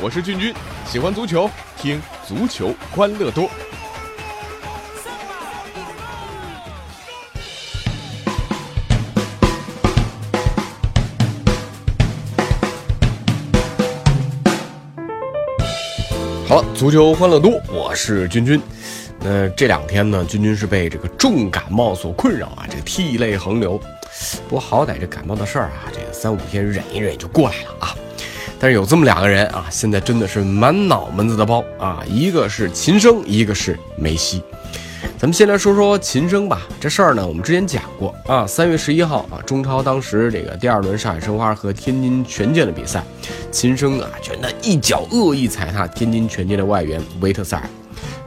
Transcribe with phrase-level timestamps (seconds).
[0.00, 0.54] 我是俊君，
[0.86, 3.50] 喜欢足球，听足球欢乐多。
[16.46, 18.62] 好了，足球欢乐多，我是君君。
[19.20, 23.78] 那这两天呢，君君是被这个重感冒所困扰啊，这个涕泪横流。
[24.48, 27.94] 不过好歹这感冒的事儿啊，这个三五天忍一忍就过来了啊。
[28.60, 34.42] 但是有这么两个人啊，现在真的是满脑门子的包啊，一个是秦升，一个是梅西。
[35.16, 36.62] 咱们先来说说秦升吧。
[36.80, 38.44] 这事儿呢，我们之前讲过啊。
[38.46, 43.04] 三月十一号啊，中超当时这个第二轮上海申花和天津权健的比赛，
[43.52, 47.62] 秦升啊，就那一脚恶意踩踏天津权健的外援维特塞尔，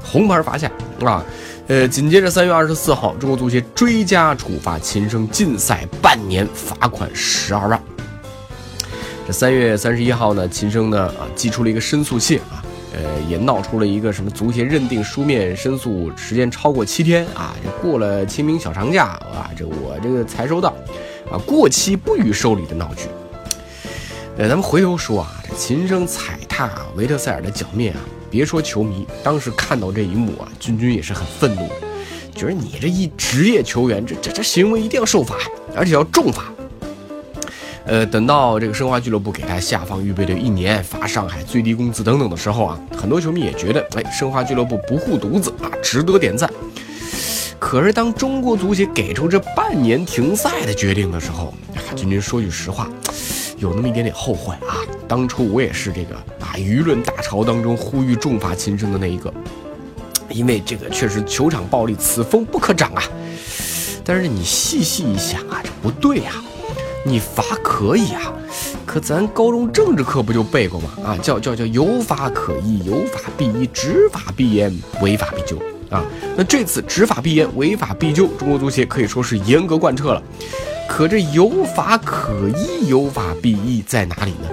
[0.01, 0.71] 红牌罚下
[1.03, 1.23] 啊。
[1.71, 7.81] 呃，紧接着三月二十四号，中国足协追加处罚秦升禁赛半年，罚款十二万。
[9.25, 12.61] 这三月三十一号呢，秦升呢啊寄出了一个申诉信啊。
[12.93, 20.75] 呃，也闹出了一个什么足协认定书面申诉时间超过七天啊，这过了清明小长假啊，这我这个才收到，
[21.31, 23.05] 啊，过期不予受理的闹剧。
[24.37, 28.01] 呃，咱们回头说啊，这秦升踩踏维特塞尔的脚面啊，
[28.31, 31.67] 别说球迷，当时看到这一幕啊，君君也是很愤怒，
[32.33, 35.35] 觉得你这一职业球员，这这这行为一定要受罚，
[35.75, 36.45] 而且要重罚。
[37.83, 46.49] 呃，等到这个申花俱乐部给他下放预备队一年，发上海最低工资等等的时候啊，很多球迷也觉得，哎，申花俱乐部不护犊子啊，值得点赞。
[47.59, 52.87] 可是当中国足协给出这半年停赛的决定的时候，啊，君君说句实话，
[53.57, 54.77] 有那么一点点后悔啊。
[55.07, 56.15] 当初我也是这个，
[56.55, 59.33] 舆论大潮当中呼吁重罚秦升的那一个，
[60.29, 63.03] 因为这个确实球场暴力，此风不可长啊。
[64.03, 66.31] 但是你细细一想啊，这不对呀。
[67.03, 68.31] 你罚可以啊，
[68.85, 70.89] 可咱高中政治课不就背过吗？
[71.03, 75.57] 啊，叫叫叫有法可依，有法必依，执法必严，违法必究
[75.89, 76.05] 啊。
[76.37, 80.21] 那这次执法必严，违法必究，中国足协可以说是严格贯彻了。
[80.87, 84.47] 可这有法可依，有法必依在哪里呢？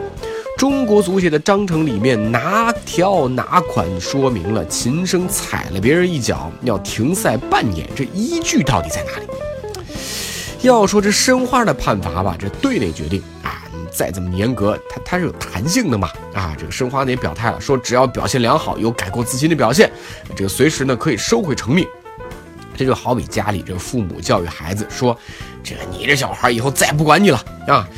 [0.58, 7.88] 中国足协的章程里面哪条哪款说明了秦升踩了别人一脚要停赛半年？
[7.94, 9.26] 这依据到底在哪里？
[10.62, 16.56] 要说这申花的判罚吧，这队内决定啊，再怎么严格，它它是有弹性的嘛啊。
[16.58, 19.88] 这个申花呢也表态了，说只要表现良好，有改过自新的表现，
[20.34, 21.86] 这个随时呢可以收回成命。
[22.76, 25.16] 这就好比家里这个父母教育孩子说，
[25.62, 27.88] 这个你这小孩以后再不管你了啊。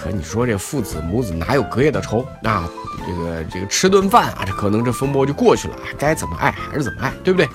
[0.00, 2.68] 可你说这父子母子哪有隔夜的仇啊？
[3.04, 7.48] 这个这个吃顿饭啊，这可能这风波就过去了，该怎么爱还是怎么爱，对不对？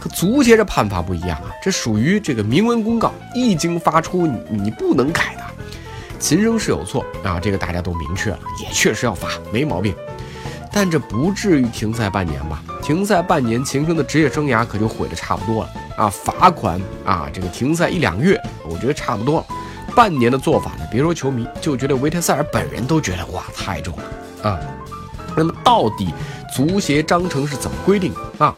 [0.00, 5.44] 可足协这判罚不一样啊，这属于这个明文公告，一经发出，你你不能改的。
[6.18, 9.94] 秦升是有错啊，这个大家都明确了，也确实要罚，没毛病。
[10.72, 12.62] 但这不至于停赛半年吧？
[12.82, 16.08] 停赛半年，秦升的职业生涯可就毁得差不多了啊！
[16.08, 19.46] 罚款啊，这个停赛一两个月，我觉得差不多了。
[19.98, 24.60] 半年的做法呢，别说球迷，就觉得维特塞尔本人都觉得哇，太重了啊！
[25.36, 26.14] 那么到底
[26.54, 28.54] 足协章程是怎么规定啊？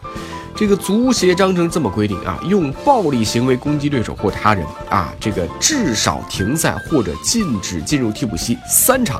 [0.54, 9.18] 这个足协章程这么规定啊，用暴力行为攻击对手或他人啊，这个至少停赛或者禁止进入替补席三场，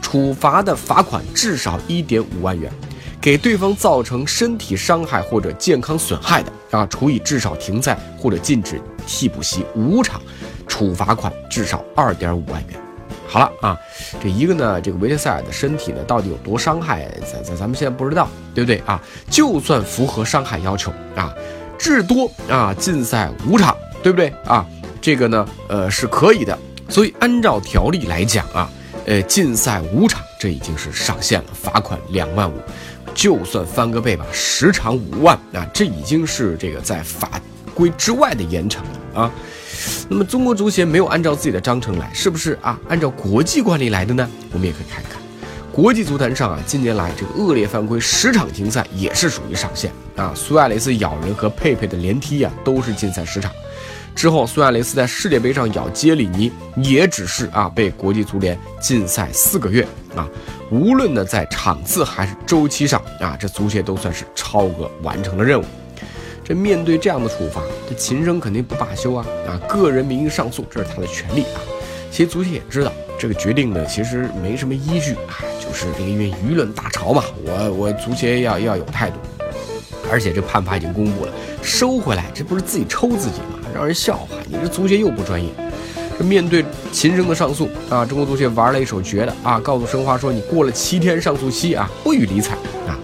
[0.00, 2.72] 处罚的罚款至少一点五万元，
[3.20, 10.18] 给对方造成身体伤害或者健康损害的啊，处以至少停赛或者禁止替补席五场，
[10.78, 12.80] 处罚款至少二点五万元。
[13.26, 13.76] 好了啊，
[14.22, 19.02] 这一个呢，这个维特塞尔的身体呢，到底有多伤害，咱咱咱们现在不知道，对不对啊？
[19.28, 21.34] 就算符合伤害要求啊，
[21.76, 24.64] 至多啊禁赛五场，对不对啊？
[25.00, 26.56] 这个呢，呃是可以的。
[26.88, 28.70] 所以按照条例来讲啊，
[29.04, 32.54] 呃禁赛五场，这已经是上限了，罚款两万五。
[33.14, 37.28] 就算翻个倍吧，十场五万啊，这已经是这个在法
[37.74, 39.32] 规之外的严惩了啊。
[40.08, 42.78] 那么中国足协没有按照自己的章程来，是不是啊？
[42.88, 44.28] 按照国际惯例来的呢？
[44.52, 45.20] 我们也可以看一看，
[45.72, 50.32] 国际足坛上啊，近年来这个恶劣犯规十场停赛也是属于上限啊。
[50.34, 53.52] 苏亚雷斯咬人和佩佩的连踢啊，都是禁赛十场。
[54.14, 59.86] 之后苏亚雷斯在世界杯上咬杰里尼，也只是啊被国际足联禁赛四个月
[60.16, 60.28] 啊。
[60.70, 65.64] 无论呢在场次还是周期上啊，这足协都算是超额完成了任务。
[66.48, 69.26] 这面对这样的处罚，这秦升肯定不罢休啊！
[69.46, 71.60] 啊，个人名义上诉，这是他的权利啊。
[72.10, 79.16] 其实足协也知道这个决定呢，其实没什么依据啊，就是这个因为舆论大潮嘛，我我足协要要有态度。
[80.10, 83.58] 而且这判罚已经公布了，收回来这不是自己抽自己吗？
[83.74, 84.28] 让人笑话！
[84.48, 85.50] 你这足协又不专业。
[86.18, 92.54] 这面对秦升的上诉啊，中国足协玩了一手绝的啊，告诉申花说你过了七天上诉期啊，不予理睬
[92.86, 92.96] 啊，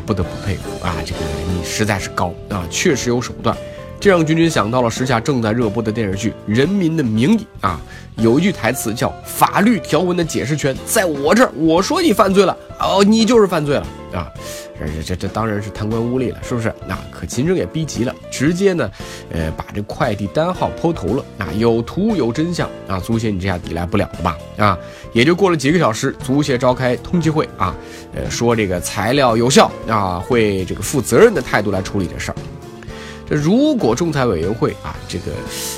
[0.00, 1.20] 不得不佩服啊，这个
[1.52, 3.56] 你实在是高啊，确实有手段。
[4.00, 7.80] 这让君君想到了时下正在热播的电视剧《人民的名义》啊，
[8.18, 14.32] 有一句台词叫“法律条文的解释权在我这儿，我说你犯罪了，哦，你就是犯罪了啊！
[14.78, 16.72] 这这这当然是贪官污吏了，是不是？
[16.86, 18.90] 那可秦升也逼急了，直接呢，
[19.30, 24.38] 呃，把这快递单号抛头了啊，有图有真相啊，足协你这下抵赖不了了吧？
[24.56, 24.78] 啊，
[25.12, 27.74] 也就过了几个小时，足协召开通气会啊，
[28.14, 32.36] 呃，说这个材料有效啊，会这个负责任的态度来处理这事儿。
[33.28, 35.32] 这如果仲裁委员会啊，这个，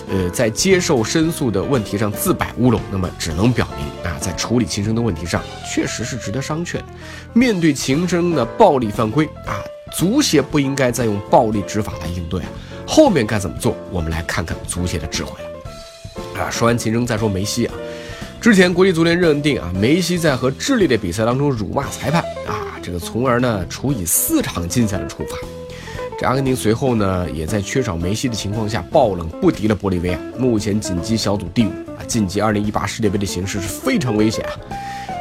[0.08, 6.78] 呃，在接受申诉的问题上自摆乌龙，那么只能表明啊，在处理秦升的问题上，确实是值得商榷。
[7.32, 9.58] 面对秦升的暴力犯规啊，
[9.92, 12.48] 足协不应该再用暴力执法来应对啊。
[12.86, 13.76] 后面该怎么做？
[13.90, 16.42] 我们来看看足协的智慧了。
[16.42, 17.74] 啊，说完秦升，再说梅西啊。
[18.40, 25.36] 之前国际足联认定啊，梅西在和智利的比赛当中辱骂裁判啊，这个从而呢处以四场禁赛的处罚。
[26.20, 34.52] 这阿根廷随后呢，也在缺少梅西的情况下爆冷不敌了玻利维亚，目前紧急小组第五啊，晋级2018世界杯的形势是非常危险啊。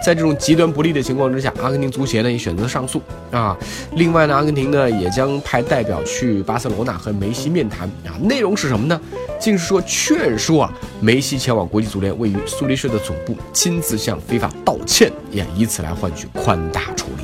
[0.03, 3.01] 在这种极端不利的情况之下，阿根廷足协呢也选择上诉
[3.31, 3.57] 啊。
[3.93, 8.19] 另外呢，阿根廷呢也将派代表去巴塞罗那和梅西面谈啊。
[8.19, 8.99] 内容是什么呢？
[9.39, 17.23] 竟是说劝说啊梅西前往国际足联位于苏黎世的总部，亲自向非法道歉，也以此来换取宽大处理。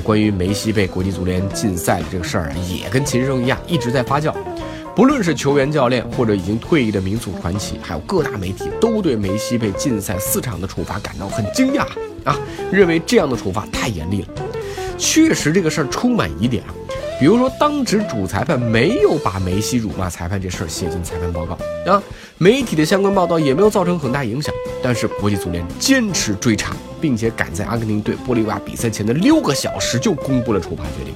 [0.00, 4.34] 关于梅西被国际足联禁赛的这个事儿啊，也跟琴声一样一直在发酵。
[4.96, 11.86] 不论是球员、教练，或者已经退役的民族传奇，还有各大媒体，都对梅西被禁赛四场的处罚感到很惊讶
[12.24, 12.38] 啊，
[12.72, 14.28] 认为这样的处罚太严厉了。
[14.98, 16.64] 确实，这个事儿充满疑点。
[17.20, 21.52] 比如说，当值主裁判没有把梅西辱骂裁判这事儿写进裁判报告
[21.84, 22.02] 啊，
[22.38, 24.54] 媒体的相关报道也没有造成很大影响。
[24.82, 31.14] 但是国际足联坚持追查，并且赶在阿根廷对玻利维亚比赛前的六个小时就公布了处罚决定。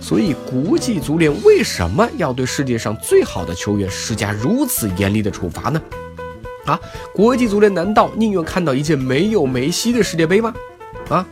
[0.00, 5.80] 所以，国际足联为什么要对世界上最好的球员施加如此严厉的处罚呢？
[6.64, 6.80] 啊，
[7.14, 10.52] 国际足联难道宁愿看到一届没有梅西的世界杯吗？
[11.08, 11.24] 啊？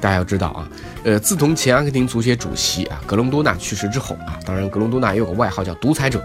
[0.00, 0.68] 大家要知道啊，
[1.04, 6.24] 呃，自从前阿根廷足协主席啊格隆多纳去世之后啊，当然格隆多纳也有个外号叫独裁者，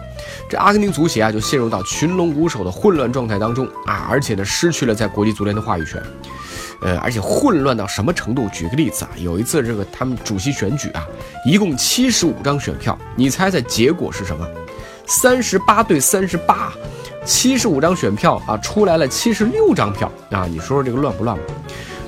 [0.49, 6.01] 这阿根廷足协啊就陷入到群龙无首的混乱状态当中啊，而且呢失去了在国际足联的话语权，
[6.81, 8.47] 呃，而且混乱到什么程度？
[8.53, 11.05] 举个例子啊，有一次这个他们主席选举啊，
[11.45, 14.47] 一共七十五张选票，你猜猜结果是什么？
[15.07, 16.71] 三十八对三十八，
[17.25, 21.43] 七十五张选票啊，出来了七十六张票啊，你说说这个乱不乱吧？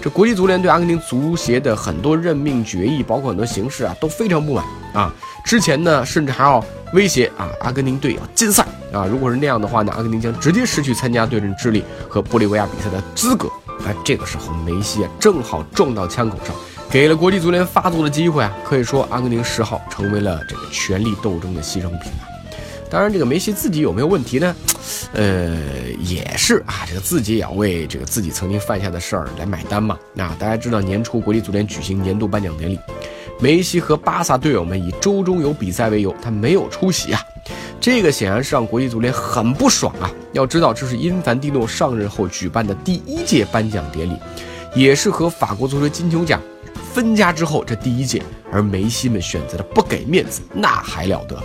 [0.10, 5.14] 国际足联对阿根廷足协的很多任命决议，包括很多形式啊，都非常不满啊。
[5.44, 6.64] 之前呢，甚至还要
[6.94, 9.06] 威胁啊，阿根廷队要禁赛啊。
[9.06, 13.50] 如果是那样的话呢，阿根廷将直接失去参加对阵智利和玻利维亚比赛的资格。
[13.86, 16.56] 哎，这个时候梅西啊，正好撞到枪口上，
[16.90, 18.52] 给了国际足联发作的机会啊。
[18.66, 22.28] 可以说，阿根廷十号成为了这个权力斗争的牺牲品啊。
[22.90, 24.56] 当然，这个梅西自己有没有问题呢？
[25.14, 25.58] 呃，
[26.00, 29.98] 也是啊，这个自己也要为这个自己曾经犯下的事儿来买单嘛。
[30.14, 32.80] 那大家知道，年初国际足联举行年度颁奖典礼，
[33.40, 37.22] 梅西和巴萨队友们以周中有比赛为由，他没有出席啊。
[37.80, 40.10] 这个显然是让国际足联很不爽啊。
[40.32, 44.18] 要知道，这是因凡蒂诺上任后举办的第一届颁奖典礼，
[44.74, 46.42] 也是和法国足球金球奖
[46.94, 51.38] 分家之后这第一届，而梅西们选择了不给面子，那还了得？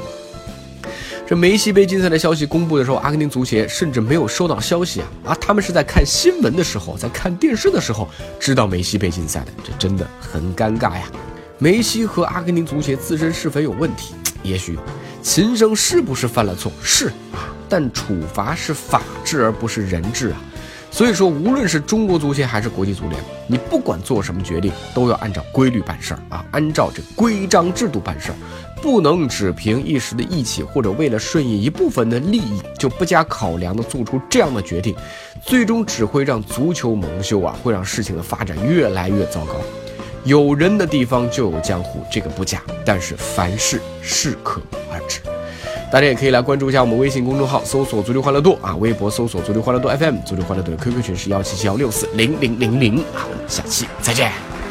[1.33, 5.35] 这梅西被禁赛的消息公布的时候，阿根廷足协甚至没有收到消息啊啊！
[5.41, 8.07] 他们是在看新闻的时候，在看电视的时候
[8.39, 11.11] 知道梅西被禁赛的，这真的很尴尬呀。
[11.57, 14.15] 梅西和阿根廷足协自身是否有问题？
[14.43, 14.79] 也许
[15.23, 16.71] 秦升是不是犯了错？
[16.83, 20.41] 是啊，但处罚是法治而不是人治啊。
[20.93, 28.37] 所以说，无论是中国足协还是国际足联，你不管做什么决定，都要按照规律办事儿啊，按照这规章制度办事儿。
[28.83, 34.95] 不能只凭一时的义气，或者为了顺应一部分的利益，就不加考量的做出这样的决定，
[35.41, 39.55] 最终只会让足球蒙羞啊，会让事情的发展越来越糟糕。
[40.25, 44.82] 有人的地方就有江湖，这个不假，但是凡事适可而。
[45.93, 54.62] 大家也可以来关注一下我们微信公众号，搜索“足球欢乐度”啊，微博搜索“足球欢乐度 FM”，足球欢乐度的 QQ 群是幺七七幺六四零零零零好，我们下期再见。